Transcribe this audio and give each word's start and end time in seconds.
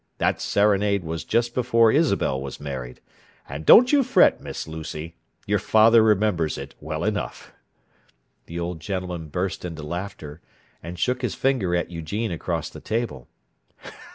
That 0.17 0.41
serenade 0.41 1.03
was 1.03 1.23
just 1.23 1.53
before 1.53 1.91
Isabel 1.91 2.41
was 2.41 2.59
married—and 2.59 3.67
don't 3.67 3.91
you 3.91 4.01
fret, 4.01 4.41
Miss 4.41 4.67
Lucy: 4.67 5.13
your 5.45 5.59
father 5.59 6.01
remembers 6.01 6.57
it 6.57 6.73
well 6.79 7.03
enough!" 7.03 7.53
The 8.47 8.59
old 8.59 8.79
gentleman 8.79 9.27
burst 9.27 9.63
into 9.63 9.83
laughter, 9.83 10.41
and 10.81 10.97
shook 10.97 11.21
his 11.21 11.35
finger 11.35 11.75
at 11.75 11.91
Eugene 11.91 12.31
across 12.31 12.71
the 12.71 12.81
table. 12.81 13.27